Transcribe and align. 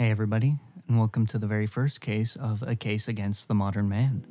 Hey, 0.00 0.10
everybody, 0.10 0.56
and 0.88 0.98
welcome 0.98 1.26
to 1.26 1.38
the 1.38 1.46
very 1.46 1.66
first 1.66 2.00
case 2.00 2.34
of 2.34 2.62
A 2.62 2.74
Case 2.74 3.06
Against 3.06 3.48
the 3.48 3.54
Modern 3.54 3.86
Man. 3.86 4.24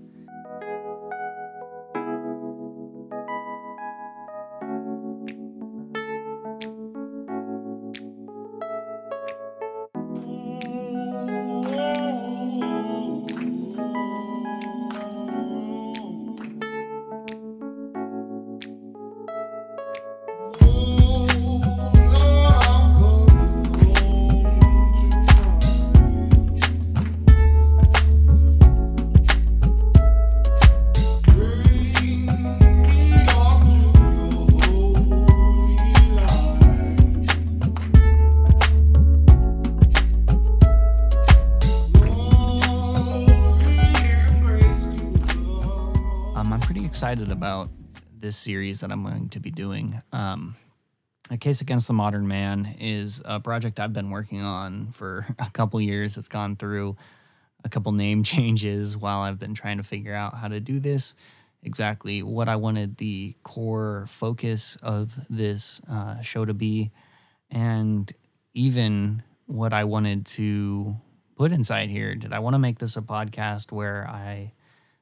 Excited 46.99 47.31
about 47.31 47.69
this 48.19 48.35
series 48.35 48.81
that 48.81 48.91
I'm 48.91 49.05
going 49.05 49.29
to 49.29 49.39
be 49.39 49.51
doing. 49.51 50.01
Um, 50.11 50.57
a 51.31 51.37
Case 51.37 51.61
Against 51.61 51.87
the 51.87 51.93
Modern 51.93 52.27
Man 52.27 52.75
is 52.77 53.21
a 53.23 53.39
project 53.39 53.79
I've 53.79 53.93
been 53.93 54.09
working 54.09 54.41
on 54.41 54.91
for 54.91 55.25
a 55.39 55.49
couple 55.49 55.79
years. 55.79 56.17
It's 56.17 56.27
gone 56.27 56.57
through 56.57 56.97
a 57.63 57.69
couple 57.69 57.93
name 57.93 58.23
changes 58.25 58.97
while 58.97 59.21
I've 59.21 59.39
been 59.39 59.53
trying 59.53 59.77
to 59.77 59.83
figure 59.83 60.13
out 60.13 60.35
how 60.35 60.49
to 60.49 60.59
do 60.59 60.81
this, 60.81 61.15
exactly 61.63 62.21
what 62.21 62.49
I 62.49 62.57
wanted 62.57 62.97
the 62.97 63.33
core 63.43 64.03
focus 64.09 64.77
of 64.83 65.17
this 65.29 65.79
uh, 65.89 66.19
show 66.19 66.43
to 66.43 66.53
be, 66.53 66.91
and 67.49 68.11
even 68.53 69.23
what 69.45 69.71
I 69.71 69.85
wanted 69.85 70.25
to 70.25 70.97
put 71.37 71.53
inside 71.53 71.89
here. 71.89 72.13
Did 72.15 72.33
I 72.33 72.39
want 72.39 72.55
to 72.55 72.59
make 72.59 72.79
this 72.79 72.97
a 72.97 73.01
podcast 73.01 73.71
where 73.71 74.05
I 74.05 74.51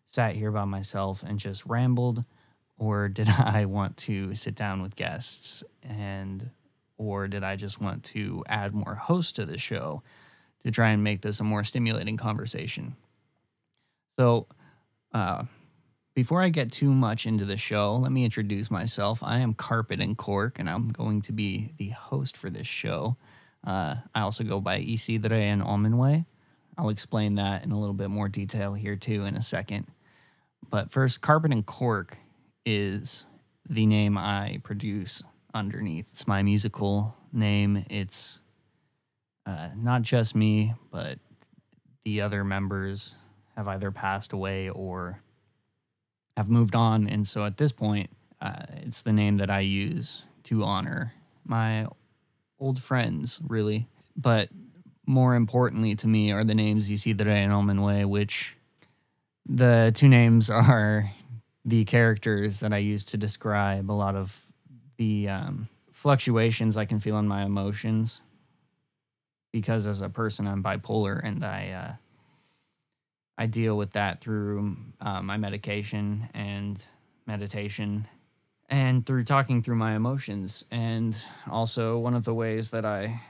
sat 0.07 0.35
here 0.35 0.51
by 0.51 0.65
myself 0.65 1.21
and 1.21 1.37
just 1.37 1.63
rambled? 1.67 2.25
or 2.77 3.09
did 3.09 3.29
I 3.39 3.65
want 3.65 3.97
to 3.97 4.35
sit 4.35 4.55
down 4.55 4.81
with 4.81 4.95
guests 4.95 5.63
and 5.83 6.49
or 6.97 7.27
did 7.27 7.43
I 7.43 7.55
just 7.55 7.79
want 7.79 8.03
to 8.05 8.43
add 8.47 8.73
more 8.73 8.95
hosts 8.95 9.33
to 9.33 9.45
the 9.45 9.57
show 9.57 10.01
to 10.63 10.71
try 10.71 10.89
and 10.89 11.03
make 11.03 11.21
this 11.21 11.39
a 11.39 11.43
more 11.43 11.63
stimulating 11.63 12.17
conversation? 12.17 12.95
So, 14.17 14.47
uh, 15.13 15.43
before 16.15 16.41
I 16.41 16.49
get 16.49 16.71
too 16.71 16.91
much 16.91 17.27
into 17.27 17.45
the 17.45 17.57
show, 17.57 17.95
let 17.95 18.11
me 18.11 18.25
introduce 18.25 18.71
myself. 18.71 19.21
I 19.21 19.37
am 19.37 19.53
Carpet 19.53 20.01
and 20.01 20.17
Cork, 20.17 20.57
and 20.57 20.67
I'm 20.67 20.89
going 20.89 21.21
to 21.21 21.31
be 21.31 21.73
the 21.77 21.89
host 21.89 22.35
for 22.35 22.49
this 22.49 22.65
show. 22.65 23.17
Uh, 23.63 23.97
I 24.15 24.21
also 24.21 24.43
go 24.43 24.59
by 24.59 24.79
Isidre 24.81 25.31
and 25.31 25.61
Almenway. 25.61 26.25
I'll 26.75 26.89
explain 26.89 27.35
that 27.35 27.63
in 27.63 27.71
a 27.71 27.79
little 27.79 27.93
bit 27.93 28.09
more 28.09 28.29
detail 28.29 28.73
here 28.73 28.95
too 28.95 29.25
in 29.25 29.35
a 29.35 29.43
second. 29.43 29.85
But 30.69 30.91
first, 30.91 31.21
Carpet 31.21 31.51
and 31.51 31.65
Cork 31.65 32.17
is 32.65 33.25
the 33.69 33.85
name 33.85 34.17
I 34.17 34.59
produce 34.63 35.23
underneath. 35.53 36.07
It's 36.11 36.27
my 36.27 36.43
musical 36.43 37.15
name. 37.31 37.85
It's 37.89 38.41
uh, 39.45 39.69
not 39.75 40.01
just 40.01 40.35
me, 40.35 40.73
but 40.91 41.19
the 42.03 42.21
other 42.21 42.43
members 42.43 43.15
have 43.55 43.67
either 43.67 43.91
passed 43.91 44.33
away 44.33 44.69
or 44.69 45.21
have 46.35 46.49
moved 46.49 46.75
on. 46.75 47.07
And 47.07 47.27
so 47.27 47.45
at 47.45 47.57
this 47.57 47.71
point, 47.71 48.09
uh, 48.41 48.63
it's 48.83 49.01
the 49.01 49.13
name 49.13 49.37
that 49.37 49.49
I 49.49 49.61
use 49.61 50.23
to 50.43 50.63
honor 50.63 51.13
my 51.43 51.87
old 52.59 52.81
friends, 52.81 53.39
really. 53.47 53.87
But 54.15 54.49
more 55.05 55.35
importantly 55.35 55.95
to 55.95 56.07
me 56.07 56.31
are 56.31 56.43
the 56.43 56.53
names 56.53 56.91
Isidre 56.91 57.31
and 57.31 57.53
Omenwe, 57.53 58.05
which 58.05 58.56
the 59.47 59.91
two 59.95 60.09
names 60.09 60.49
are 60.49 61.11
the 61.63 61.85
characters 61.85 62.59
that 62.61 62.73
I 62.73 62.77
use 62.77 63.03
to 63.05 63.17
describe 63.17 63.89
a 63.89 63.93
lot 63.93 64.15
of 64.15 64.41
the 64.97 65.29
um, 65.29 65.69
fluctuations 65.91 66.77
I 66.77 66.85
can 66.85 66.99
feel 66.99 67.17
in 67.17 67.27
my 67.27 67.43
emotions. 67.43 68.21
Because 69.53 69.87
as 69.87 70.01
a 70.01 70.09
person, 70.09 70.45
I'm 70.45 70.61
bipolar, 70.61 71.19
and 71.23 71.43
I 71.43 71.69
uh, 71.69 71.93
I 73.37 73.45
deal 73.45 73.77
with 73.77 73.93
that 73.93 74.21
through 74.21 74.75
uh, 74.99 75.21
my 75.21 75.37
medication 75.37 76.29
and 76.33 76.77
meditation, 77.25 78.07
and 78.69 79.05
through 79.05 79.23
talking 79.23 79.63
through 79.63 79.77
my 79.77 79.95
emotions. 79.95 80.65
And 80.69 81.17
also, 81.49 81.97
one 81.97 82.13
of 82.13 82.25
the 82.25 82.33
ways 82.33 82.71
that 82.71 82.85
I 82.85 83.21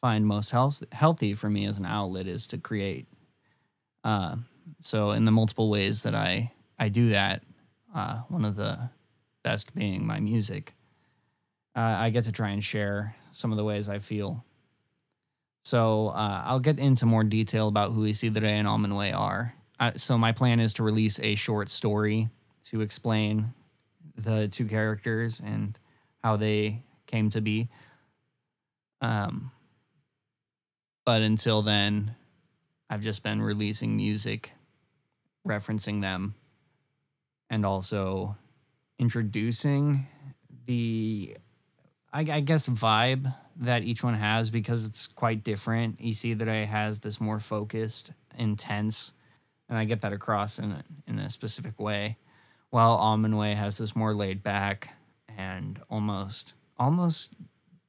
find 0.00 0.26
most 0.26 0.50
health- 0.50 0.84
healthy 0.92 1.34
for 1.34 1.50
me 1.50 1.66
as 1.66 1.78
an 1.78 1.86
outlet 1.86 2.26
is 2.28 2.46
to 2.46 2.58
create. 2.58 3.08
Uh, 4.04 4.36
so, 4.80 5.10
in 5.12 5.24
the 5.24 5.30
multiple 5.30 5.70
ways 5.70 6.02
that 6.02 6.14
I 6.14 6.52
I 6.78 6.88
do 6.88 7.10
that, 7.10 7.42
uh, 7.94 8.18
one 8.28 8.44
of 8.44 8.56
the 8.56 8.90
best 9.42 9.74
being 9.74 10.06
my 10.06 10.20
music. 10.20 10.74
Uh, 11.74 11.80
I 11.80 12.10
get 12.10 12.24
to 12.24 12.32
try 12.32 12.50
and 12.50 12.62
share 12.62 13.14
some 13.32 13.52
of 13.52 13.56
the 13.56 13.64
ways 13.64 13.88
I 13.88 13.98
feel. 13.98 14.44
So 15.64 16.08
uh, 16.08 16.42
I'll 16.46 16.60
get 16.60 16.78
into 16.78 17.06
more 17.06 17.24
detail 17.24 17.68
about 17.68 17.92
who 17.92 18.04
Isidre 18.04 18.44
and 18.44 18.66
Almenway 18.66 19.14
are. 19.14 19.54
So 19.96 20.18
my 20.18 20.32
plan 20.32 20.60
is 20.60 20.72
to 20.74 20.82
release 20.82 21.20
a 21.20 21.34
short 21.34 21.68
story 21.68 22.30
to 22.70 22.80
explain 22.80 23.52
the 24.16 24.48
two 24.48 24.66
characters 24.66 25.40
and 25.44 25.78
how 26.22 26.36
they 26.36 26.82
came 27.06 27.30
to 27.30 27.40
be. 27.40 27.68
Um, 29.00 29.52
but 31.04 31.22
until 31.22 31.62
then, 31.62 32.16
I've 32.90 33.02
just 33.02 33.22
been 33.22 33.40
releasing 33.40 33.96
music 33.96 34.52
referencing 35.46 36.00
them 36.00 36.34
and 37.50 37.64
also 37.64 38.36
introducing 38.98 40.06
the 40.66 41.36
I, 42.12 42.20
I, 42.20 42.40
guess 42.40 42.66
vibe 42.66 43.34
that 43.56 43.82
each 43.82 44.02
one 44.02 44.14
has 44.14 44.50
because 44.50 44.84
it's 44.84 45.06
quite 45.06 45.44
different. 45.44 46.00
You 46.00 46.14
see 46.14 46.34
that 46.34 46.48
I 46.48 46.64
has 46.64 47.00
this 47.00 47.20
more 47.20 47.38
focused, 47.38 48.12
intense, 48.36 49.12
and 49.68 49.78
I 49.78 49.84
get 49.84 50.00
that 50.02 50.12
across 50.12 50.58
in 50.58 50.72
a, 50.72 50.84
in 51.06 51.18
a 51.18 51.30
specific 51.30 51.78
way, 51.78 52.16
while 52.70 52.96
Almenway 52.98 53.54
has 53.54 53.78
this 53.78 53.94
more 53.94 54.14
laid 54.14 54.42
back 54.42 54.90
and 55.36 55.80
almost 55.90 56.54
almost 56.78 57.34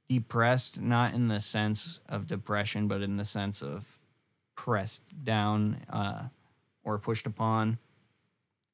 depressed, 0.07 0.81
not 0.81 1.13
in 1.13 1.27
the 1.27 1.39
sense 1.39 1.99
of 2.09 2.27
depression, 2.27 2.87
but 2.87 3.01
in 3.01 3.17
the 3.17 3.25
sense 3.25 3.61
of 3.61 3.85
pressed 4.55 5.03
down 5.23 5.77
uh, 5.89 6.23
or 6.89 6.97
pushed 6.97 7.25
upon. 7.25 7.77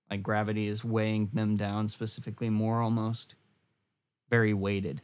Like 0.09 0.23
gravity 0.23 0.67
is 0.67 0.85
weighing 0.85 1.29
them 1.33 1.57
down 1.57 1.87
specifically 1.87 2.49
more 2.49 2.81
almost. 2.81 3.35
Very 4.29 4.53
weighted. 4.53 5.01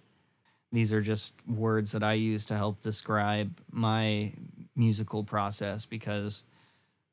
These 0.72 0.94
are 0.94 1.02
just 1.02 1.34
words 1.48 1.92
that 1.92 2.04
i 2.04 2.14
use 2.14 2.46
to 2.46 2.56
help 2.56 2.82
describe 2.82 3.60
my 3.72 4.34
musical 4.76 5.24
process 5.24 5.86
because 5.86 6.44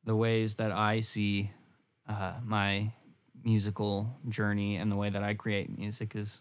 the 0.04 0.14
ways 0.14 0.54
that 0.54 0.70
i 0.70 1.00
see 1.00 1.50
uh, 2.08 2.34
my 2.44 2.92
musical 3.44 4.16
journey 4.28 4.76
and 4.76 4.92
the 4.92 4.96
way 4.96 5.10
that 5.10 5.24
i 5.24 5.34
create 5.34 5.76
music 5.76 6.14
is 6.14 6.40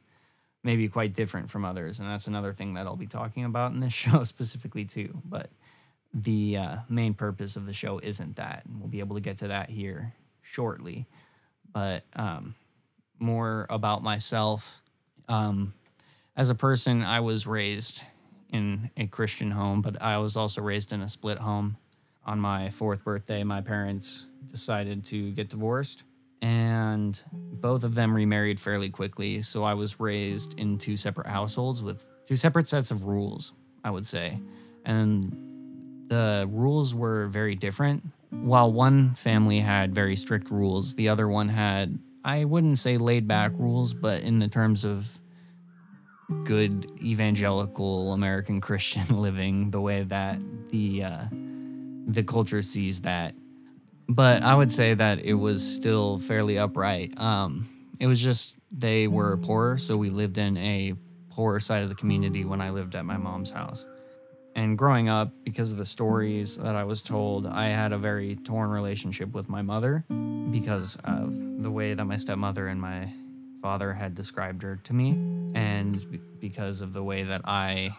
maybe 0.63 0.87
quite 0.87 1.13
different 1.13 1.49
from 1.49 1.65
others 1.65 1.99
and 1.99 2.07
that's 2.07 2.27
another 2.27 2.53
thing 2.53 2.75
that 2.75 2.85
i'll 2.85 2.95
be 2.95 3.07
talking 3.07 3.43
about 3.43 3.71
in 3.71 3.79
this 3.79 3.93
show 4.03 4.21
specifically 4.23 4.85
too 4.85 5.21
but 5.25 5.49
the 6.13 6.57
uh, 6.57 6.75
main 6.89 7.13
purpose 7.13 7.55
of 7.55 7.67
the 7.67 7.73
show 7.73 7.99
isn't 7.99 8.35
that 8.37 8.63
and 8.65 8.79
we'll 8.79 8.89
be 8.89 8.99
able 8.99 9.15
to 9.15 9.21
get 9.21 9.37
to 9.37 9.47
that 9.47 9.69
here 9.69 10.13
shortly 10.41 11.05
but 11.73 12.03
um, 12.15 12.55
more 13.19 13.65
about 13.69 14.03
myself. 14.03 14.81
Um, 15.27 15.73
as 16.35 16.49
a 16.49 16.55
person, 16.55 17.03
I 17.03 17.19
was 17.19 17.47
raised 17.47 18.03
in 18.49 18.91
a 18.95 19.07
Christian 19.07 19.51
home, 19.51 19.81
but 19.81 20.01
I 20.01 20.17
was 20.17 20.35
also 20.35 20.61
raised 20.61 20.93
in 20.93 21.01
a 21.01 21.09
split 21.09 21.39
home. 21.39 21.77
On 22.25 22.39
my 22.39 22.69
fourth 22.69 23.03
birthday, 23.03 23.43
my 23.43 23.61
parents 23.61 24.27
decided 24.51 25.05
to 25.07 25.31
get 25.31 25.49
divorced, 25.49 26.03
and 26.41 27.21
both 27.31 27.83
of 27.83 27.95
them 27.95 28.13
remarried 28.13 28.59
fairly 28.59 28.89
quickly. 28.89 29.41
So 29.41 29.63
I 29.63 29.75
was 29.75 29.99
raised 29.99 30.59
in 30.59 30.77
two 30.77 30.97
separate 30.97 31.27
households 31.27 31.81
with 31.81 32.05
two 32.25 32.35
separate 32.35 32.67
sets 32.67 32.91
of 32.91 33.05
rules, 33.05 33.53
I 33.83 33.91
would 33.91 34.05
say. 34.05 34.39
And 34.83 35.46
the 36.07 36.47
rules 36.49 36.93
were 36.95 37.27
very 37.27 37.55
different 37.55 38.03
while 38.29 38.71
one 38.71 39.13
family 39.13 39.59
had 39.59 39.93
very 39.93 40.15
strict 40.15 40.49
rules, 40.49 40.95
the 40.95 41.09
other 41.09 41.27
one 41.27 41.49
had, 41.49 41.97
I 42.23 42.45
wouldn't 42.45 42.77
say 42.77 42.97
laid 42.97 43.27
back 43.27 43.51
rules, 43.57 43.93
but 43.93 44.21
in 44.21 44.39
the 44.39 44.47
terms 44.47 44.83
of 44.83 45.17
good 46.43 46.91
evangelical 47.01 48.13
American 48.13 48.59
Christian 48.67 49.21
living, 49.21 49.71
the 49.71 49.81
way 49.81 50.03
that 50.03 50.41
the 50.69 51.03
uh, 51.03 51.25
the 52.07 52.23
culture 52.23 52.61
sees 52.61 53.01
that. 53.01 53.33
But 54.09 54.43
I 54.43 54.55
would 54.55 54.71
say 54.71 54.93
that 54.93 55.25
it 55.25 55.33
was 55.33 55.61
still 55.61 56.17
fairly 56.17 56.57
upright. 56.57 57.19
Um, 57.19 57.67
it 57.99 58.07
was 58.07 58.21
just 58.21 58.55
they 58.71 59.07
were 59.07 59.37
poor, 59.37 59.77
so 59.77 59.97
we 59.97 60.09
lived 60.09 60.37
in 60.37 60.57
a 60.57 60.93
poorer 61.29 61.59
side 61.59 61.83
of 61.83 61.89
the 61.89 61.95
community 61.95 62.45
when 62.45 62.61
I 62.61 62.69
lived 62.71 62.95
at 62.95 63.05
my 63.05 63.17
mom's 63.17 63.51
house. 63.51 63.85
And 64.57 64.75
growing 64.75 65.07
up, 65.07 65.33
because 65.43 65.71
of 65.71 65.77
the 65.77 65.85
stories 65.85 66.57
that 66.57 66.75
I 66.75 66.83
was 66.83 67.03
told, 67.03 67.45
I 67.45 67.67
had 67.67 67.93
a 67.93 67.97
very 67.99 68.35
torn 68.35 68.71
relationship 68.71 69.31
with 69.31 69.47
my 69.47 69.61
mother 69.61 70.03
because 70.49 70.97
of 71.03 71.61
the 71.61 71.69
way 71.69 71.93
that 71.93 72.05
my 72.05 72.17
stepmother 72.17 72.67
and 72.67 72.81
my 72.81 73.13
father 73.61 73.93
had 73.93 74.15
described 74.15 74.63
her 74.63 74.77
to 74.83 74.93
me, 74.93 75.11
and 75.53 76.19
because 76.39 76.81
of 76.81 76.93
the 76.93 77.03
way 77.03 77.21
that 77.21 77.41
I 77.45 77.95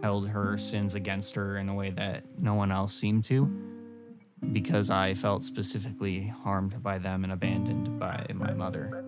held 0.00 0.28
her 0.28 0.56
sins 0.58 0.94
against 0.94 1.34
her 1.34 1.56
in 1.56 1.68
a 1.68 1.74
way 1.74 1.90
that 1.90 2.38
no 2.38 2.54
one 2.54 2.70
else 2.70 2.94
seemed 2.94 3.24
to, 3.24 3.50
because 4.52 4.90
I 4.90 5.14
felt 5.14 5.42
specifically 5.42 6.28
harmed 6.28 6.80
by 6.84 6.98
them 6.98 7.24
and 7.24 7.32
abandoned 7.32 7.98
by 7.98 8.26
my 8.32 8.52
mother. 8.52 9.04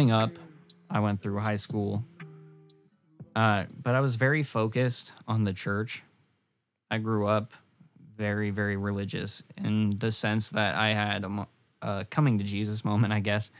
Growing 0.00 0.12
up, 0.12 0.38
I 0.88 1.00
went 1.00 1.20
through 1.20 1.40
high 1.40 1.56
school, 1.56 2.02
uh, 3.36 3.64
but 3.82 3.94
I 3.94 4.00
was 4.00 4.16
very 4.16 4.42
focused 4.42 5.12
on 5.28 5.44
the 5.44 5.52
church. 5.52 6.02
I 6.90 6.96
grew 6.96 7.26
up 7.26 7.52
very, 8.16 8.48
very 8.48 8.78
religious 8.78 9.42
in 9.58 9.98
the 9.98 10.10
sense 10.10 10.48
that 10.50 10.74
I 10.74 10.94
had 10.94 11.24
a, 11.24 11.46
a 11.82 12.06
coming 12.06 12.38
to 12.38 12.44
Jesus 12.44 12.82
moment, 12.82 13.12
I 13.12 13.20
guess, 13.20 13.50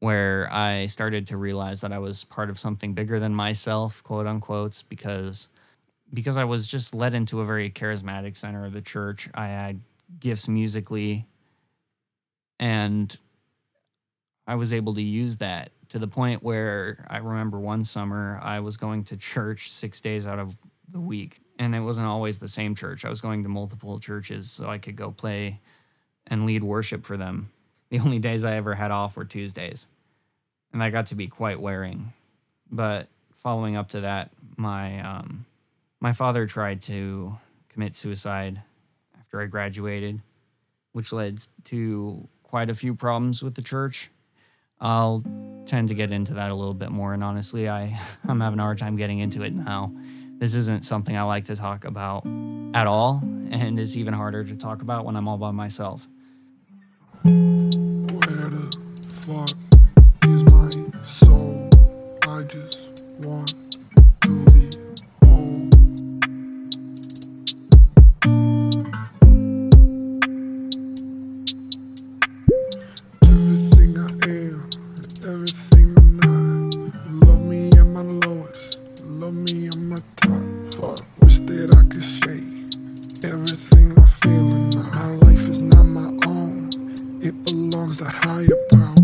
where 0.00 0.52
I 0.52 0.86
started 0.86 1.28
to 1.28 1.36
realize 1.36 1.80
that 1.82 1.92
I 1.92 2.00
was 2.00 2.24
part 2.24 2.50
of 2.50 2.58
something 2.58 2.94
bigger 2.94 3.20
than 3.20 3.32
myself, 3.32 4.02
quote 4.02 4.26
unquote, 4.26 4.82
because 4.88 5.46
because 6.12 6.36
I 6.36 6.42
was 6.42 6.66
just 6.66 6.92
led 6.92 7.14
into 7.14 7.40
a 7.40 7.44
very 7.44 7.70
charismatic 7.70 8.36
center 8.36 8.64
of 8.64 8.72
the 8.72 8.82
church. 8.82 9.28
I 9.32 9.46
had 9.46 9.80
gifts 10.18 10.48
musically, 10.48 11.26
and 12.58 13.16
I 14.46 14.54
was 14.54 14.72
able 14.72 14.94
to 14.94 15.02
use 15.02 15.38
that 15.38 15.70
to 15.88 15.98
the 15.98 16.08
point 16.08 16.42
where 16.42 17.04
I 17.08 17.18
remember 17.18 17.58
one 17.58 17.84
summer 17.84 18.38
I 18.42 18.60
was 18.60 18.76
going 18.76 19.04
to 19.04 19.16
church 19.16 19.70
six 19.70 20.00
days 20.00 20.26
out 20.26 20.38
of 20.38 20.56
the 20.88 21.00
week. 21.00 21.40
And 21.58 21.74
it 21.74 21.80
wasn't 21.80 22.06
always 22.06 22.38
the 22.38 22.48
same 22.48 22.74
church. 22.74 23.04
I 23.04 23.08
was 23.08 23.20
going 23.20 23.42
to 23.42 23.48
multiple 23.48 23.98
churches 23.98 24.50
so 24.50 24.68
I 24.68 24.78
could 24.78 24.96
go 24.96 25.10
play 25.10 25.60
and 26.26 26.46
lead 26.46 26.62
worship 26.62 27.04
for 27.04 27.16
them. 27.16 27.50
The 27.88 28.00
only 28.00 28.18
days 28.18 28.44
I 28.44 28.54
ever 28.54 28.74
had 28.74 28.90
off 28.90 29.16
were 29.16 29.24
Tuesdays. 29.24 29.86
And 30.72 30.82
that 30.82 30.90
got 30.90 31.06
to 31.06 31.14
be 31.14 31.28
quite 31.28 31.60
wearing. 31.60 32.12
But 32.70 33.08
following 33.32 33.76
up 33.76 33.88
to 33.90 34.00
that, 34.00 34.30
my 34.56 35.00
um, 35.00 35.46
my 36.00 36.12
father 36.12 36.46
tried 36.46 36.82
to 36.82 37.38
commit 37.68 37.96
suicide 37.96 38.62
after 39.18 39.40
I 39.40 39.46
graduated, 39.46 40.20
which 40.92 41.12
led 41.12 41.44
to 41.64 42.28
quite 42.42 42.70
a 42.70 42.74
few 42.74 42.94
problems 42.94 43.42
with 43.42 43.54
the 43.54 43.62
church. 43.62 44.10
I'll 44.80 45.24
tend 45.66 45.88
to 45.88 45.94
get 45.94 46.12
into 46.12 46.34
that 46.34 46.50
a 46.50 46.54
little 46.54 46.74
bit 46.74 46.90
more. 46.90 47.14
And 47.14 47.24
honestly, 47.24 47.68
I, 47.68 47.98
I'm 48.28 48.40
having 48.40 48.58
a 48.58 48.62
hard 48.62 48.78
time 48.78 48.96
getting 48.96 49.18
into 49.18 49.42
it 49.42 49.54
now. 49.54 49.92
This 50.38 50.54
isn't 50.54 50.84
something 50.84 51.16
I 51.16 51.22
like 51.22 51.46
to 51.46 51.56
talk 51.56 51.84
about 51.84 52.26
at 52.74 52.86
all. 52.86 53.20
And 53.50 53.78
it's 53.78 53.96
even 53.96 54.12
harder 54.12 54.44
to 54.44 54.56
talk 54.56 54.82
about 54.82 55.04
when 55.04 55.16
I'm 55.16 55.28
all 55.28 55.38
by 55.38 55.50
myself. 55.50 56.06
Where 57.22 57.32
the 57.32 58.78
fuck 59.26 59.56
is 60.24 60.42
my 60.44 60.70
soul? 61.04 61.70
I 62.28 62.42
just 62.42 63.04
want 63.18 63.65
it 87.26 87.44
belongs 87.44 87.98
to 87.98 88.04
higher 88.04 88.46
power. 88.70 88.94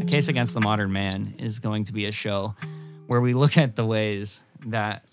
A 0.00 0.04
Case 0.06 0.28
Against 0.28 0.54
the 0.54 0.60
Modern 0.60 0.92
Man 0.92 1.34
is 1.38 1.58
going 1.58 1.84
to 1.86 1.92
be 1.92 2.06
a 2.06 2.12
show 2.12 2.54
where 3.08 3.20
we 3.20 3.34
look 3.34 3.56
at 3.56 3.74
the 3.74 3.84
ways 3.84 4.44
that 4.66 5.04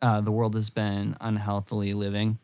uh, 0.00 0.20
the 0.20 0.30
world 0.30 0.54
has 0.54 0.70
been 0.70 1.16
unhealthily 1.20 1.90
living 1.90 2.38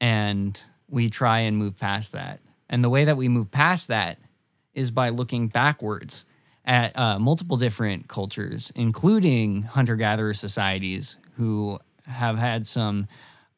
and 0.00 0.62
we 0.92 1.08
try 1.08 1.40
and 1.40 1.56
move 1.56 1.78
past 1.78 2.12
that. 2.12 2.38
And 2.68 2.84
the 2.84 2.90
way 2.90 3.04
that 3.04 3.16
we 3.16 3.26
move 3.26 3.50
past 3.50 3.88
that 3.88 4.18
is 4.74 4.90
by 4.90 5.08
looking 5.08 5.48
backwards 5.48 6.26
at 6.64 6.96
uh, 6.96 7.18
multiple 7.18 7.56
different 7.56 8.08
cultures, 8.08 8.72
including 8.76 9.62
hunter 9.62 9.96
gatherer 9.96 10.34
societies 10.34 11.16
who 11.36 11.80
have 12.06 12.38
had 12.38 12.66
some 12.66 13.08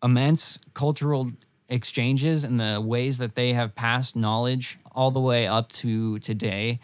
immense 0.02 0.60
cultural 0.74 1.32
exchanges 1.68 2.44
and 2.44 2.60
the 2.60 2.80
ways 2.80 3.18
that 3.18 3.34
they 3.34 3.52
have 3.52 3.74
passed 3.74 4.14
knowledge 4.14 4.78
all 4.92 5.10
the 5.10 5.20
way 5.20 5.46
up 5.46 5.70
to 5.72 6.20
today, 6.20 6.78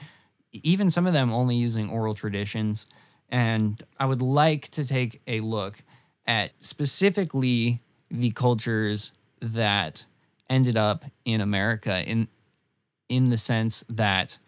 even 0.53 0.91
some 0.91 1.07
of 1.07 1.13
them 1.13 1.33
only 1.33 1.55
using 1.55 1.89
oral 1.89 2.15
traditions. 2.15 2.87
And 3.29 3.81
I 4.01 4.07
would 4.07 4.21
like 4.21 4.69
to 4.71 4.85
take 4.85 5.23
a 5.29 5.41
look 5.41 5.85
at 6.27 6.51
specifically 6.59 7.81
the 8.11 8.33
cultures 8.33 9.13
that 9.41 10.07
ended 10.51 10.77
up 10.77 11.05
in 11.25 11.41
America 11.41 12.03
in 12.07 12.29
in 13.09 13.31
the 13.31 13.37
sense 13.37 13.83
that 13.89 14.39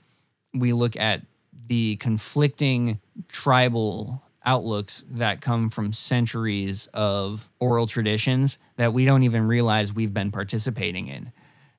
we 0.54 0.72
look 0.72 0.96
at 0.96 1.22
the 1.66 1.96
conflicting 1.96 3.00
tribal 3.28 4.22
outlooks 4.44 5.04
that 5.10 5.40
come 5.40 5.70
from 5.70 5.92
centuries 5.92 6.86
of 6.92 7.48
oral 7.58 7.86
traditions 7.86 8.58
that 8.76 8.92
we 8.92 9.04
don't 9.04 9.22
even 9.22 9.46
realize 9.46 9.92
we've 9.92 10.14
been 10.14 10.30
participating 10.30 11.08
in. 11.08 11.32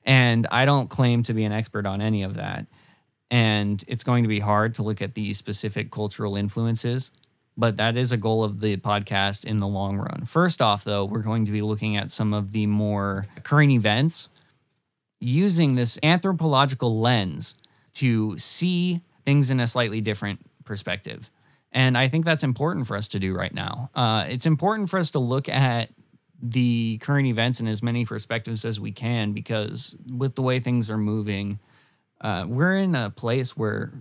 And 0.05 0.47
I 0.51 0.65
don't 0.65 0.89
claim 0.89 1.23
to 1.23 1.33
be 1.33 1.43
an 1.43 1.51
expert 1.51 1.85
on 1.85 2.01
any 2.01 2.23
of 2.23 2.35
that. 2.35 2.65
And 3.31 3.83
it's 3.87 4.03
going 4.03 4.23
to 4.23 4.27
be 4.27 4.39
hard 4.39 4.75
to 4.75 4.83
look 4.83 5.01
at 5.01 5.15
these 5.15 5.37
specific 5.37 5.91
cultural 5.91 6.35
influences, 6.35 7.11
but 7.57 7.77
that 7.77 7.97
is 7.97 8.11
a 8.11 8.17
goal 8.17 8.43
of 8.43 8.61
the 8.61 8.77
podcast 8.77 9.45
in 9.45 9.57
the 9.57 9.67
long 9.67 9.97
run. 9.97 10.25
First 10.25 10.61
off, 10.61 10.83
though, 10.83 11.05
we're 11.05 11.21
going 11.21 11.45
to 11.45 11.51
be 11.51 11.61
looking 11.61 11.97
at 11.97 12.11
some 12.11 12.33
of 12.33 12.51
the 12.51 12.65
more 12.67 13.27
current 13.43 13.71
events 13.71 14.29
using 15.19 15.75
this 15.75 15.97
anthropological 16.03 16.99
lens 16.99 17.55
to 17.93 18.37
see 18.37 19.01
things 19.25 19.49
in 19.49 19.59
a 19.59 19.67
slightly 19.67 20.01
different 20.01 20.39
perspective. 20.65 21.29
And 21.71 21.97
I 21.97 22.07
think 22.07 22.25
that's 22.25 22.43
important 22.43 22.87
for 22.87 22.97
us 22.97 23.07
to 23.09 23.19
do 23.19 23.33
right 23.33 23.53
now. 23.53 23.89
Uh, 23.95 24.25
it's 24.27 24.45
important 24.45 24.89
for 24.89 24.99
us 24.99 25.11
to 25.11 25.19
look 25.19 25.49
at 25.49 25.89
the 26.41 26.97
current 26.97 27.27
events 27.27 27.59
in 27.59 27.67
as 27.67 27.81
many 27.81 28.05
perspectives 28.05 28.65
as 28.65 28.79
we 28.79 28.91
can 28.91 29.31
because 29.31 29.95
with 30.11 30.35
the 30.35 30.41
way 30.41 30.59
things 30.59 30.89
are 30.89 30.97
moving, 30.97 31.59
uh, 32.21 32.45
we're 32.47 32.75
in 32.75 32.95
a 32.95 33.09
place 33.09 33.55
where 33.55 33.93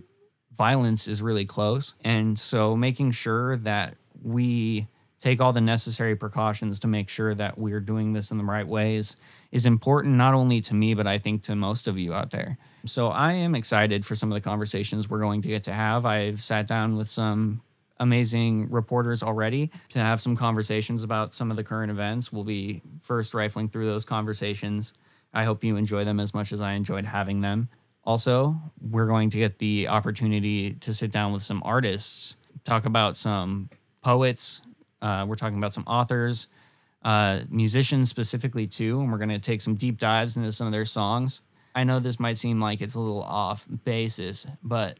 violence 0.55 1.07
is 1.07 1.21
really 1.21 1.45
close. 1.45 1.95
And 2.03 2.37
so 2.37 2.75
making 2.75 3.11
sure 3.11 3.57
that 3.57 3.95
we 4.21 4.87
take 5.19 5.39
all 5.39 5.53
the 5.53 5.61
necessary 5.61 6.15
precautions 6.15 6.79
to 6.81 6.87
make 6.87 7.07
sure 7.07 7.33
that 7.33 7.57
we're 7.57 7.79
doing 7.79 8.13
this 8.13 8.29
in 8.29 8.37
the 8.37 8.43
right 8.43 8.67
ways 8.67 9.15
is 9.51 9.65
important 9.65 10.15
not 10.15 10.33
only 10.33 10.59
to 10.59 10.73
me 10.73 10.93
but 10.93 11.07
I 11.07 11.17
think 11.17 11.43
to 11.43 11.55
most 11.55 11.87
of 11.87 11.97
you 11.97 12.13
out 12.13 12.31
there. 12.31 12.57
So 12.85 13.07
I 13.07 13.31
am 13.33 13.55
excited 13.55 14.05
for 14.05 14.15
some 14.15 14.31
of 14.31 14.35
the 14.35 14.41
conversations 14.41 15.09
we're 15.09 15.21
going 15.21 15.41
to 15.43 15.47
get 15.47 15.63
to 15.63 15.73
have. 15.73 16.05
I've 16.05 16.41
sat 16.41 16.67
down 16.67 16.97
with 16.97 17.07
some 17.07 17.61
amazing 17.99 18.69
reporters 18.69 19.23
already 19.23 19.71
to 19.89 19.99
have 19.99 20.19
some 20.21 20.35
conversations 20.35 21.03
about 21.03 21.33
some 21.33 21.49
of 21.51 21.55
the 21.55 21.63
current 21.63 21.89
events. 21.89 22.33
We'll 22.33 22.43
be 22.43 22.81
first 23.01 23.33
rifling 23.33 23.69
through 23.69 23.85
those 23.85 24.03
conversations. 24.03 24.93
I 25.33 25.45
hope 25.45 25.63
you 25.63 25.77
enjoy 25.77 26.03
them 26.03 26.19
as 26.19 26.33
much 26.33 26.51
as 26.51 26.59
I 26.59 26.73
enjoyed 26.73 27.05
having 27.05 27.39
them. 27.39 27.69
Also, 28.05 28.59
we're 28.81 29.07
going 29.07 29.29
to 29.29 29.37
get 29.37 29.59
the 29.59 29.87
opportunity 29.87 30.73
to 30.73 30.93
sit 30.93 31.11
down 31.11 31.31
with 31.31 31.43
some 31.43 31.61
artists, 31.63 32.35
talk 32.63 32.85
about 32.85 33.15
some 33.15 33.69
poets, 34.01 34.61
uh, 35.01 35.25
we're 35.27 35.35
talking 35.35 35.57
about 35.57 35.73
some 35.73 35.83
authors, 35.85 36.47
uh, 37.03 37.41
musicians 37.49 38.09
specifically 38.09 38.67
too, 38.67 39.01
and 39.01 39.11
we're 39.11 39.17
going 39.17 39.29
to 39.29 39.39
take 39.39 39.61
some 39.61 39.75
deep 39.75 39.99
dives 39.99 40.35
into 40.35 40.51
some 40.51 40.67
of 40.67 40.73
their 40.73 40.85
songs. 40.85 41.41
I 41.75 41.83
know 41.83 41.99
this 41.99 42.19
might 42.19 42.37
seem 42.37 42.59
like 42.61 42.81
it's 42.81 42.95
a 42.95 42.99
little 42.99 43.23
off 43.23 43.67
basis, 43.83 44.47
but 44.63 44.99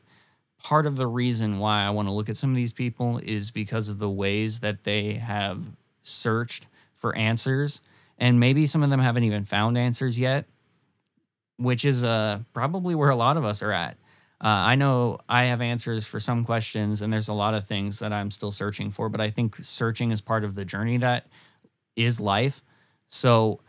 part 0.62 0.86
of 0.86 0.96
the 0.96 1.08
reason 1.08 1.60
why 1.60 1.84
I 1.84 1.90
want 1.92 2.08
to 2.08 2.12
look 2.12 2.30
at 2.30 2.38
some 2.38 2.50
of 2.50 2.56
these 2.56 2.74
people 2.74 3.20
is 3.24 3.52
because 3.52 3.90
of 3.90 4.00
the 4.00 4.10
ways 4.10 4.62
that 4.62 4.84
they 4.84 5.14
have 5.16 5.72
searched 6.02 6.68
for 6.94 7.16
answers. 7.16 7.82
And 8.18 8.40
maybe 8.40 8.66
some 8.66 8.84
of 8.84 8.90
them 8.90 9.00
haven't 9.00 9.24
even 9.24 9.44
found 9.44 9.78
answers 9.78 10.18
yet, 10.18 10.46
which 11.64 11.86
is 11.86 12.04
uh, 12.04 12.40
probably 12.54 12.96
where 12.96 13.10
a 13.10 13.16
lot 13.16 13.38
of 13.38 13.46
us 13.46 13.62
are 13.62 13.72
at. 13.72 13.98
Uh, 14.44 14.48
I 14.48 14.76
know 14.76 15.20
I 15.30 15.46
have 15.46 15.62
answers 15.62 16.06
for 16.06 16.20
some 16.20 16.44
questions, 16.44 17.02
and 17.02 17.14
there's 17.14 17.30
a 17.30 17.34
lot 17.34 17.54
of 17.54 17.66
things 17.66 18.00
that 18.00 18.12
I'm 18.12 18.30
still 18.30 18.52
searching 18.52 18.92
for, 18.92 19.08
but 19.08 19.22
I 19.22 19.30
think 19.30 19.56
searching 19.62 20.12
is 20.12 20.20
part 20.20 20.44
of 20.44 20.56
the 20.56 20.66
journey 20.66 20.98
that 20.98 21.28
is 21.96 22.20
life. 22.20 22.62
So 23.08 23.62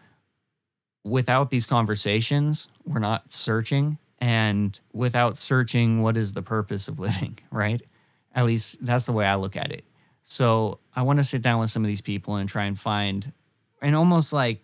without 1.05 1.51
these 1.51 1.67
conversations, 1.67 2.69
we're 2.85 2.99
not 2.99 3.33
searching. 3.33 3.99
And 4.19 4.79
without 4.93 5.37
searching, 5.37 6.03
what 6.03 6.17
is 6.17 6.33
the 6.33 6.43
purpose 6.43 6.89
of 6.89 6.99
living, 6.99 7.39
right? 7.51 7.81
At 8.35 8.47
least 8.47 8.85
that's 8.85 9.05
the 9.05 9.13
way 9.13 9.27
I 9.27 9.37
look 9.37 9.57
at 9.57 9.71
it. 9.71 9.85
So 10.23 10.81
I 10.97 11.03
want 11.03 11.19
to 11.19 11.25
sit 11.25 11.43
down 11.43 11.61
with 11.61 11.71
some 11.71 11.85
of 11.85 11.89
these 11.89 12.01
people 12.01 12.37
and 12.37 12.49
try 12.49 12.65
and 12.65 12.79
find, 12.79 13.33
and 13.83 13.95
almost 13.95 14.33
like 14.33 14.64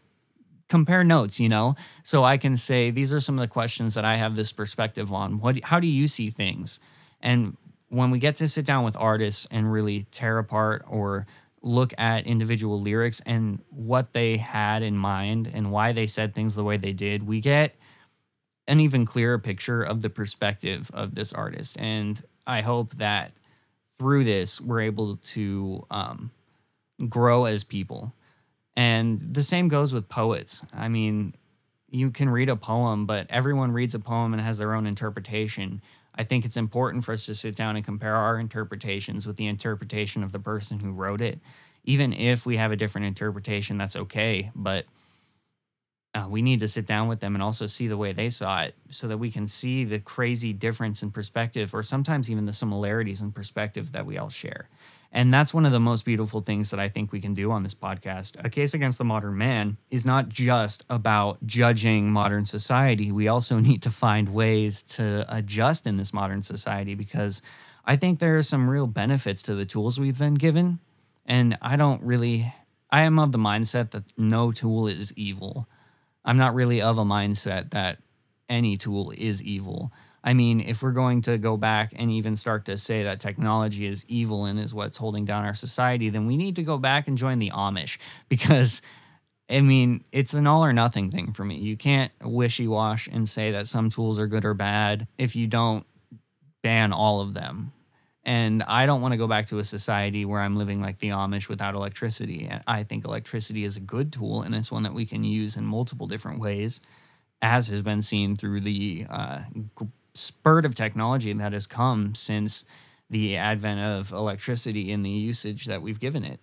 compare 0.71 1.05
notes, 1.05 1.39
you 1.39 1.49
know? 1.49 1.75
So 2.03 2.25
I 2.25 2.39
can 2.39 2.57
say, 2.57 2.91
these 2.91 3.13
are 3.13 3.21
some 3.21 3.35
of 3.35 3.43
the 3.43 3.49
questions 3.49 3.93
that 3.95 4.05
I 4.05 4.17
have 4.17 4.37
this 4.37 4.53
perspective 4.53 5.13
on. 5.13 5.41
What, 5.41 5.63
how 5.65 5.81
do 5.81 5.87
you 5.87 6.09
see 6.09 6.31
things? 6.31 6.81
And 7.21 7.59
when 7.89 8.11
we 8.11 8.19
get 8.19 8.37
to 8.37 8.49
sit 8.49 8.65
down 8.65 8.85
with 8.85 8.97
artists 8.97 9.47
and 9.51 9.71
really 9.71 10.07
tear 10.13 10.39
apart 10.39 10.85
or 10.89 11.27
look 11.61 11.93
at 11.99 12.27
individual 12.27 12.81
lyrics 12.81 13.21
and 13.27 13.61
what 13.69 14.15
they 14.15 14.39
had 14.39 14.83
in 14.83 14.97
mind 14.97 15.51
and 15.53 15.71
why 15.71 15.93
they 15.93 16.07
said 16.07 16.35
things 16.35 16.55
the 16.55 16.65
way 16.65 16.77
they 16.77 16.93
did, 16.95 17.27
we 17.27 17.41
get 17.41 17.75
an 18.69 18.81
even 18.81 19.05
clearer 19.05 19.39
picture 19.39 19.83
of 19.83 20.01
the 20.01 20.09
perspective 20.09 20.91
of 20.95 21.17
this 21.17 21.33
artist. 21.33 21.77
And 21.81 22.23
I 22.47 22.61
hope 22.61 22.95
that 22.95 23.33
through 23.99 24.23
this, 24.25 24.61
we're 24.61 24.83
able 24.83 25.17
to 25.17 25.85
um, 25.91 26.31
grow 27.09 27.47
as 27.47 27.65
people 27.65 28.15
and 28.77 29.19
the 29.19 29.43
same 29.43 29.69
goes 29.69 29.93
with 29.93 30.09
poets. 30.09 30.65
I 30.73 30.89
mean, 30.89 31.35
you 31.91 32.11
can 32.11 32.31
read 32.31 32.49
a 32.49 32.57
poem, 32.57 33.07
but 33.07 33.27
everyone 33.29 33.73
reads 33.73 33.95
a 33.95 33.99
poem 33.99 34.33
and 34.33 34.41
has 34.41 34.59
their 34.59 34.75
own 34.75 34.87
interpretation. 34.87 35.83
I 36.15 36.25
think 36.25 36.45
it's 36.45 36.57
important 36.57 37.05
for 37.05 37.13
us 37.13 37.27
to 37.27 37.35
sit 37.35 37.57
down 37.57 37.77
and 37.77 37.85
compare 37.85 38.17
our 38.17 38.39
interpretations 38.39 39.27
with 39.27 39.37
the 39.37 39.47
interpretation 39.47 40.23
of 40.23 40.33
the 40.33 40.39
person 40.39 40.81
who 40.81 40.93
wrote 40.93 41.21
it. 41.21 41.41
Even 41.85 42.13
if 42.13 42.45
we 42.47 42.57
have 42.57 42.73
a 42.73 42.77
different 42.77 43.07
interpretation, 43.07 43.79
that's 43.79 43.97
okay. 43.97 44.51
But 44.55 44.87
uh, 46.15 46.27
we 46.29 46.43
need 46.43 46.61
to 46.61 46.69
sit 46.69 46.87
down 46.87 47.09
with 47.09 47.21
them 47.21 47.35
and 47.35 47.43
also 47.43 47.67
see 47.67 47.87
the 47.87 47.97
way 47.97 48.13
they 48.13 48.31
saw 48.31 48.63
it 48.63 48.75
so 48.91 49.07
that 49.07 49.19
we 49.19 49.31
can 49.31 49.47
see 49.47 49.85
the 49.85 49.99
crazy 50.01 50.53
difference 50.53 51.03
in 51.03 51.11
perspective 51.11 51.73
or 51.73 51.83
sometimes 51.83 52.31
even 52.31 52.47
the 52.47 52.53
similarities 52.53 53.23
in 53.23 53.31
perspective 53.31 53.93
that 53.93 54.07
we 54.07 54.19
all 54.19 54.29
share. 54.29 54.69
And 55.13 55.35
that's 55.35 55.53
one 55.53 55.67
of 55.67 55.73
the 55.73 55.81
most 55.81 56.05
beautiful 56.05 56.41
things 56.41 56.71
that 56.71 56.79
I 56.79 56.89
think 56.89 57.11
we 57.11 57.21
can 57.21 57.35
do 57.35 57.51
on 57.51 57.65
this 57.65 57.75
podcast. 57.75 58.37
A 58.45 58.49
Case 58.49 58.75
Against 58.75 58.99
the 58.99 59.05
Modern 59.05 59.37
Man 59.37 59.77
is 59.91 60.07
not 60.07 60.29
just 60.29 60.85
about 60.89 61.45
judging 61.45 62.13
modern 62.13 62.45
society. 62.45 63.11
We 63.11 63.27
also 63.27 63.59
need 63.61 63.83
to 63.83 63.91
find 63.91 64.33
ways 64.33 64.83
to 64.83 65.27
adjust 65.29 65.87
in 65.87 65.97
this 65.97 66.13
modern 66.13 66.43
society 66.43 66.95
because 66.95 67.43
I 67.85 67.97
think 67.97 68.21
there 68.21 68.39
are 68.39 68.43
some 68.43 68.71
real 68.71 68.87
benefits 68.87 69.43
to 69.43 69.55
the 69.55 69.65
tools 69.65 69.99
we've 69.99 70.19
been 70.19 70.35
given. 70.35 70.79
And 71.27 71.59
I 71.61 71.75
don't 71.75 72.03
really, 72.03 72.53
I 72.91 73.03
am 73.03 73.19
of 73.19 73.33
the 73.33 73.39
mindset 73.39 73.91
that 73.91 74.13
no 74.17 74.53
tool 74.53 74.87
is 74.87 75.13
evil. 75.15 75.69
I'm 76.25 76.37
not 76.37 76.55
really 76.55 76.81
of 76.81 76.99
a 76.99 77.05
mindset 77.05 77.71
that 77.71 77.99
any 78.49 78.77
tool 78.77 79.13
is 79.17 79.43
evil. 79.43 79.93
I 80.23 80.35
mean, 80.35 80.61
if 80.61 80.83
we're 80.83 80.93
going 80.93 81.23
to 81.23 81.39
go 81.39 81.57
back 81.57 81.93
and 81.97 82.11
even 82.11 82.37
start 82.37 82.67
to 82.67 82.77
say 82.77 83.05
that 83.05 83.21
technology 83.21 83.87
is 83.87 84.05
evil 84.07 84.45
and 84.45 84.61
is 84.61 84.75
what's 84.75 84.99
holding 84.99 85.25
down 85.25 85.45
our 85.45 85.55
society, 85.55 86.11
then 86.11 86.27
we 86.27 86.37
need 86.37 86.57
to 86.57 86.63
go 86.63 86.77
back 86.77 87.09
and 87.09 87.17
join 87.17 87.39
the 87.39 87.51
Amish 87.51 87.97
because, 88.29 88.83
I 89.49 89.61
mean, 89.61 90.05
it's 90.13 90.35
an 90.35 90.47
all 90.47 90.65
or 90.65 90.73
nothing 90.73 91.11
thing 91.11 91.33
for 91.33 91.45
me. 91.45 91.57
You 91.57 91.77
can't 91.77 92.13
wishy 92.23 92.69
wash 92.69 93.09
and 93.11 93.29
say 93.29 93.53
that 93.53 93.67
some 93.67 93.89
tools 93.89 94.19
are 94.19 94.27
good 94.27 94.45
or 94.45 94.55
bad 94.55 95.09
if 95.17 95.35
you 95.35 95.47
don't 95.47 95.87
ban 96.63 96.93
all 96.93 97.21
of 97.21 97.33
them. 97.35 97.73
And 98.23 98.63
I 98.65 98.85
don't 98.85 99.01
want 99.01 99.13
to 99.13 99.19
go 99.19 99.27
back 99.27 99.47
to 99.47 99.59
a 99.59 99.65
society 99.65 100.27
where 100.27 100.43
I'm 100.43 100.57
living 100.57 100.83
like 100.83 100.99
the 100.99 101.09
Amish 101.09 101.49
without 101.49 101.75
electricity. 101.75 102.51
I 102.67 102.83
think 102.83 103.07
electricity 103.07 103.65
is 103.65 103.79
a 103.79 103.81
good 103.81 104.13
tool 104.13 104.43
and 104.43 104.55
it's 104.55 104.71
one 104.71 104.83
that 104.83 104.93
we 104.93 105.07
can 105.07 105.25
use 105.25 105.57
in 105.57 105.65
multiple 105.65 106.07
different 106.07 106.39
ways, 106.39 106.83
as 107.41 107.69
has 107.69 107.81
been 107.81 108.03
seen 108.03 108.37
through 108.37 108.61
the 108.61 109.07
uh, 109.09 109.41
spurt 110.21 110.65
of 110.65 110.75
technology 110.75 111.33
that 111.33 111.53
has 111.53 111.67
come 111.67 112.15
since 112.15 112.65
the 113.09 113.37
advent 113.37 113.81
of 113.81 114.13
electricity 114.13 114.93
and 114.93 115.05
the 115.05 115.11
usage 115.11 115.67
that 115.67 115.83
we've 115.83 115.99
given 115.99 116.25
it. 116.25 116.41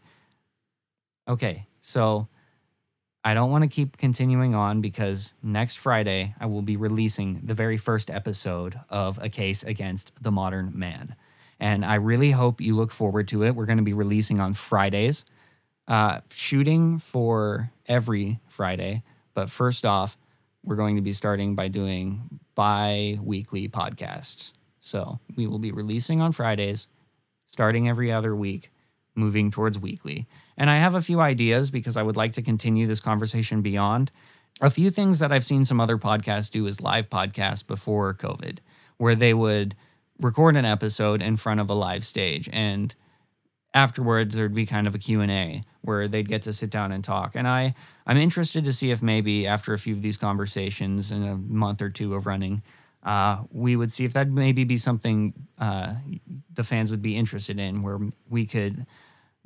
Okay, 1.27 1.67
so 1.79 2.27
I 3.23 3.33
don't 3.33 3.51
want 3.51 3.63
to 3.63 3.69
keep 3.69 3.97
continuing 3.97 4.55
on 4.55 4.81
because 4.81 5.33
next 5.43 5.75
Friday 5.75 6.33
I 6.39 6.45
will 6.45 6.61
be 6.61 6.77
releasing 6.77 7.41
the 7.43 7.53
very 7.53 7.77
first 7.77 8.09
episode 8.09 8.79
of 8.89 9.17
A 9.21 9.29
Case 9.29 9.63
Against 9.63 10.23
the 10.23 10.31
Modern 10.31 10.71
Man. 10.73 11.15
And 11.59 11.83
I 11.83 11.95
really 11.95 12.31
hope 12.31 12.61
you 12.61 12.75
look 12.75 12.91
forward 12.91 13.27
to 13.29 13.43
it. 13.43 13.55
We're 13.55 13.65
going 13.65 13.79
to 13.79 13.83
be 13.83 13.93
releasing 13.93 14.39
on 14.39 14.53
Fridays, 14.53 15.25
uh, 15.87 16.21
shooting 16.29 16.99
for 16.99 17.71
every 17.87 18.39
Friday. 18.47 19.03
But 19.33 19.49
first 19.49 19.85
off, 19.85 20.17
we're 20.67 20.75
going 20.75 20.97
to 20.97 21.01
be 21.01 21.13
starting 21.13 21.55
by 21.55 21.69
doing 21.69 22.41
bi 22.53 23.17
weekly 23.23 23.69
podcasts. 23.69 24.51
So 24.81 25.19
we 25.37 25.47
will 25.47 25.59
be 25.59 25.71
releasing 25.71 26.19
on 26.19 26.33
Fridays, 26.33 26.87
starting 27.47 27.87
every 27.87 28.11
other 28.11 28.35
week, 28.35 28.69
moving 29.15 29.49
towards 29.49 29.79
weekly. 29.79 30.27
And 30.57 30.69
I 30.69 30.77
have 30.77 30.93
a 30.93 31.01
few 31.01 31.21
ideas 31.21 31.71
because 31.71 31.95
I 31.95 32.03
would 32.03 32.17
like 32.17 32.33
to 32.33 32.41
continue 32.41 32.85
this 32.85 32.99
conversation 32.99 33.61
beyond. 33.61 34.11
A 34.59 34.69
few 34.69 34.91
things 34.91 35.19
that 35.19 35.31
I've 35.31 35.45
seen 35.45 35.63
some 35.63 35.79
other 35.79 35.97
podcasts 35.97 36.51
do 36.51 36.67
is 36.67 36.81
live 36.81 37.09
podcasts 37.09 37.65
before 37.65 38.13
COVID, 38.13 38.59
where 38.97 39.15
they 39.15 39.33
would 39.33 39.73
record 40.19 40.57
an 40.57 40.65
episode 40.65 41.21
in 41.21 41.37
front 41.37 41.61
of 41.61 41.69
a 41.69 41.73
live 41.73 42.05
stage 42.05 42.49
and 42.51 42.93
afterwards 43.77 44.33
there'd 44.33 44.55
be 44.55 44.65
kind 44.65 44.87
of 44.87 44.95
a 44.95 44.97
q&a 44.97 45.63
where 45.81 46.07
they'd 46.07 46.27
get 46.27 46.41
to 46.43 46.51
sit 46.51 46.69
down 46.69 46.91
and 46.91 47.03
talk. 47.03 47.35
And 47.35 47.47
i 47.47 47.75
i'm 48.07 48.17
interested 48.17 48.65
to 48.65 48.73
see 48.73 48.89
if 48.91 49.01
maybe 49.01 49.45
after 49.45 49.73
a 49.73 49.79
few 49.79 49.93
of 49.93 50.01
these 50.01 50.17
conversations 50.17 51.11
in 51.11 51.23
a 51.23 51.35
month 51.35 51.81
or 51.81 51.89
two 51.89 52.15
of 52.15 52.25
running 52.25 52.63
uh, 53.03 53.43
we 53.51 53.75
would 53.75 53.91
see 53.91 54.03
if 54.03 54.13
that 54.13 54.27
maybe 54.27 54.63
be 54.63 54.77
something 54.77 55.33
uh, 55.59 55.93
the 56.53 56.63
fans 56.63 56.91
would 56.91 57.01
be 57.01 57.15
interested 57.15 57.59
in 57.59 57.81
where 57.83 57.99
we 58.27 58.45
could 58.45 58.85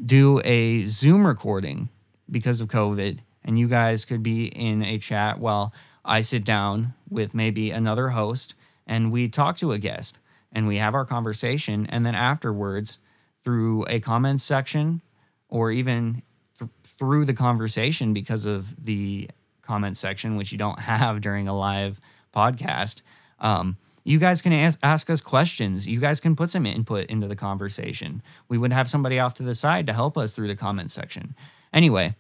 do 0.04 0.42
a 0.46 0.86
zoom 0.86 1.28
recording 1.28 1.90
because 2.30 2.62
of 2.62 2.68
covid 2.68 3.20
and 3.44 3.60
you 3.60 3.68
guys 3.68 4.06
could 4.06 4.24
be 4.24 4.46
in 4.46 4.82
a 4.84 4.98
chat 4.98 5.40
while 5.40 5.74
i 6.06 6.22
sit 6.22 6.44
down 6.46 6.94
with 7.10 7.34
maybe 7.34 7.70
another 7.70 8.10
host 8.10 8.54
and 8.88 9.12
we 9.12 9.28
talk 9.28 9.58
to 9.58 9.72
a 9.72 9.78
guest 9.78 10.20
and 10.52 10.68
we 10.68 10.78
have 10.78 10.94
our 10.94 11.06
conversation. 11.06 11.86
And 11.88 12.06
then 12.06 12.16
afterwards 12.16 13.00
through 13.44 13.86
a 13.88 14.00
comments 14.00 14.44
section 14.44 15.02
or 15.50 15.72
even 15.72 16.22
th- 16.60 16.72
through 16.84 17.26
the 17.26 17.34
conversation 17.34 18.14
because 18.14 18.46
of 18.46 18.84
the 18.84 19.30
comment 19.62 19.98
section, 19.98 20.36
which 20.36 20.52
you 20.52 20.58
don't 20.58 20.80
have 20.92 21.22
during 21.22 21.48
a 21.48 21.58
live 21.58 22.00
podcast, 22.34 23.02
um, 23.40 23.78
you 24.04 24.18
guys 24.18 24.42
can 24.42 24.54
ask, 24.54 24.80
ask 24.82 25.10
us 25.10 25.22
questions. 25.22 25.88
You 25.88 26.00
guys 26.00 26.20
can 26.20 26.36
put 26.36 26.50
some 26.50 26.66
input 26.66 27.06
into 27.06 27.28
the 27.28 27.36
conversation. 27.36 28.24
We 28.48 28.58
would 28.58 28.74
have 28.74 28.90
somebody 28.90 29.20
off 29.20 29.36
to 29.36 29.44
the 29.44 29.54
side 29.54 29.86
to 29.88 29.94
help 29.94 30.18
us 30.18 30.32
through 30.32 30.48
the 30.48 30.56
comment 30.56 30.92
section. 30.92 31.36
Anyway, 31.72 32.16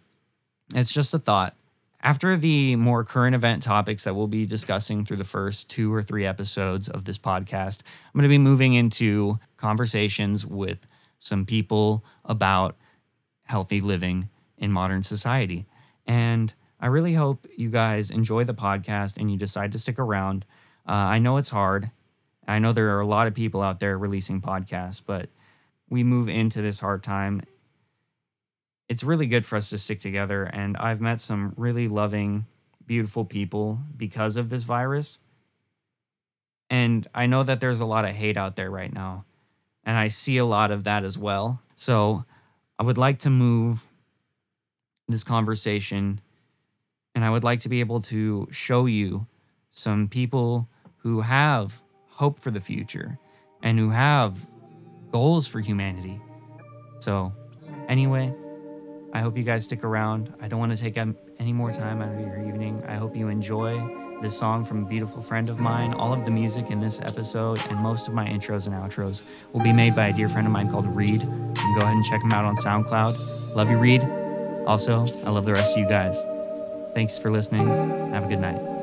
it's 0.75 0.91
just 0.91 1.13
a 1.13 1.19
thought. 1.19 1.55
After 2.03 2.35
the 2.35 2.75
more 2.77 3.03
current 3.03 3.35
event 3.35 3.61
topics 3.61 4.03
that 4.03 4.15
we'll 4.15 4.27
be 4.27 4.45
discussing 4.45 5.05
through 5.05 5.17
the 5.17 5.23
first 5.23 5.69
two 5.69 5.93
or 5.93 6.01
three 6.01 6.25
episodes 6.25 6.87
of 6.87 7.05
this 7.05 7.17
podcast, 7.17 7.79
I'm 7.81 8.19
going 8.19 8.23
to 8.23 8.29
be 8.29 8.39
moving 8.39 8.73
into 8.73 9.39
conversations 9.57 10.45
with 10.45 10.87
some 11.21 11.45
people 11.45 12.03
about 12.25 12.75
healthy 13.43 13.79
living 13.79 14.27
in 14.57 14.71
modern 14.71 15.03
society. 15.03 15.65
And 16.05 16.53
I 16.79 16.87
really 16.87 17.13
hope 17.13 17.47
you 17.55 17.69
guys 17.69 18.11
enjoy 18.11 18.43
the 18.43 18.53
podcast 18.53 19.17
and 19.17 19.31
you 19.31 19.37
decide 19.37 19.71
to 19.71 19.79
stick 19.79 19.99
around. 19.99 20.45
Uh, 20.87 20.91
I 20.93 21.19
know 21.19 21.37
it's 21.37 21.49
hard. 21.49 21.91
I 22.47 22.59
know 22.59 22.73
there 22.73 22.97
are 22.97 22.99
a 22.99 23.05
lot 23.05 23.27
of 23.27 23.35
people 23.35 23.61
out 23.61 23.79
there 23.79 23.97
releasing 23.97 24.41
podcasts, 24.41 25.01
but 25.05 25.29
we 25.89 26.03
move 26.03 26.27
into 26.27 26.61
this 26.61 26.79
hard 26.79 27.03
time. 27.03 27.43
It's 28.89 29.03
really 29.03 29.27
good 29.27 29.45
for 29.45 29.57
us 29.57 29.69
to 29.69 29.77
stick 29.77 29.99
together. 29.99 30.43
And 30.43 30.75
I've 30.77 30.99
met 30.99 31.21
some 31.21 31.53
really 31.55 31.87
loving, 31.87 32.47
beautiful 32.85 33.25
people 33.25 33.79
because 33.95 34.37
of 34.37 34.49
this 34.49 34.63
virus. 34.63 35.19
And 36.69 37.07
I 37.13 37.27
know 37.27 37.43
that 37.43 37.59
there's 37.59 37.79
a 37.79 37.85
lot 37.85 38.05
of 38.05 38.11
hate 38.11 38.37
out 38.37 38.55
there 38.55 38.71
right 38.71 38.91
now. 38.91 39.25
And 39.85 39.97
I 39.97 40.09
see 40.09 40.37
a 40.37 40.45
lot 40.45 40.71
of 40.71 40.83
that 40.83 41.03
as 41.03 41.17
well. 41.17 41.61
So 41.75 42.25
I 42.77 42.83
would 42.83 42.97
like 42.97 43.19
to 43.19 43.29
move 43.29 43.87
this 45.07 45.23
conversation 45.23 46.21
and 47.13 47.25
I 47.25 47.29
would 47.29 47.43
like 47.43 47.59
to 47.61 47.69
be 47.69 47.79
able 47.79 48.01
to 48.01 48.47
show 48.51 48.85
you 48.85 49.27
some 49.69 50.07
people 50.07 50.69
who 50.97 51.21
have 51.21 51.81
hope 52.07 52.39
for 52.39 52.51
the 52.51 52.59
future 52.59 53.17
and 53.61 53.77
who 53.77 53.89
have 53.89 54.49
goals 55.11 55.47
for 55.47 55.59
humanity. 55.59 56.21
So, 56.99 57.33
anyway, 57.87 58.33
I 59.13 59.19
hope 59.19 59.37
you 59.37 59.43
guys 59.43 59.65
stick 59.65 59.83
around. 59.83 60.33
I 60.41 60.47
don't 60.47 60.59
want 60.59 60.75
to 60.75 60.81
take 60.81 60.97
any 60.97 61.53
more 61.53 61.71
time 61.71 62.01
out 62.01 62.13
of 62.13 62.19
your 62.19 62.47
evening. 62.47 62.83
I 62.87 62.95
hope 62.95 63.15
you 63.15 63.27
enjoy 63.27 64.00
this 64.21 64.37
song 64.37 64.63
from 64.63 64.83
a 64.83 64.85
beautiful 64.85 65.21
friend 65.21 65.49
of 65.49 65.59
mine. 65.59 65.93
All 65.93 66.13
of 66.13 66.25
the 66.25 66.31
music 66.31 66.69
in 66.69 66.79
this 66.79 67.01
episode 67.01 67.59
and 67.69 67.79
most 67.79 68.07
of 68.07 68.13
my 68.13 68.27
intros 68.27 68.67
and 68.67 68.75
outros 68.75 69.23
will 69.51 69.61
be 69.61 69.73
made 69.73 69.95
by 69.95 70.07
a 70.07 70.13
dear 70.13 70.29
friend 70.29 70.45
of 70.45 70.53
mine 70.53 70.69
called 70.69 70.87
Reed. 70.95 71.21
You 71.23 71.27
can 71.27 71.75
go 71.75 71.81
ahead 71.81 71.95
and 71.95 72.05
check 72.05 72.21
him 72.21 72.31
out 72.31 72.45
on 72.45 72.55
SoundCloud. 72.55 73.55
Love 73.55 73.69
you, 73.69 73.77
Reed. 73.77 74.03
Also, 74.67 75.05
I 75.25 75.29
love 75.31 75.45
the 75.45 75.53
rest 75.53 75.71
of 75.71 75.79
you 75.79 75.89
guys. 75.89 76.23
Thanks 76.93 77.17
for 77.17 77.31
listening. 77.31 77.67
Have 78.11 78.25
a 78.25 78.27
good 78.27 78.39
night. 78.39 78.80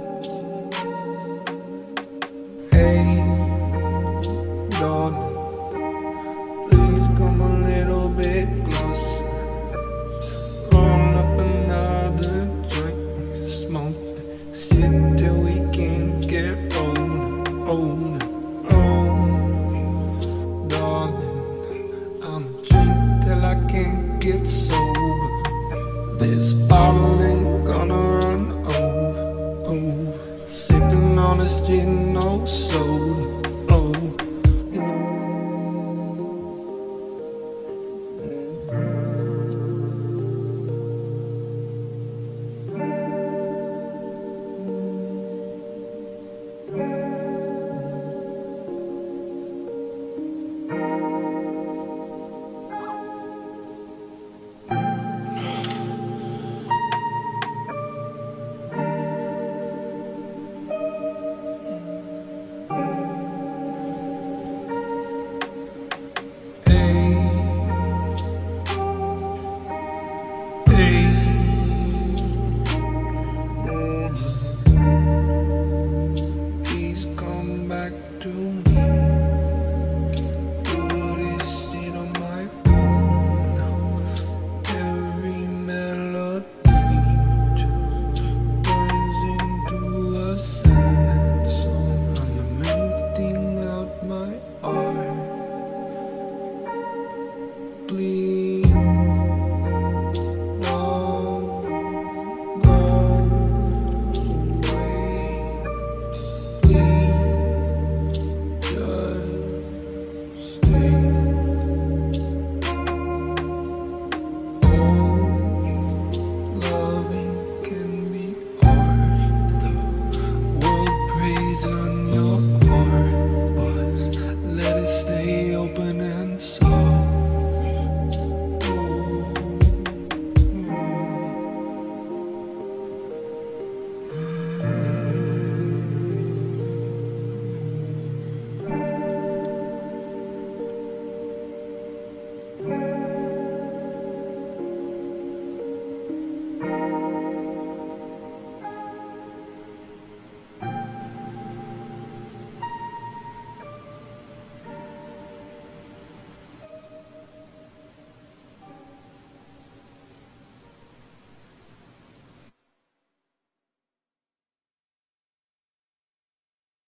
please. 97.89 98.28